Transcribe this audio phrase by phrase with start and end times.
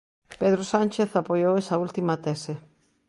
[0.41, 2.53] Pedro Sánchez apoiou esa última tese.